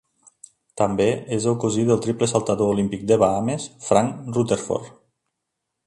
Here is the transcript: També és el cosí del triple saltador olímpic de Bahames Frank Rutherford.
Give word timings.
També 0.81 1.05
és 1.37 1.45
el 1.51 1.57
cosí 1.65 1.85
del 1.89 2.01
triple 2.05 2.31
saltador 2.33 2.73
olímpic 2.77 3.07
de 3.13 3.21
Bahames 3.25 3.71
Frank 3.91 4.35
Rutherford. 4.39 4.93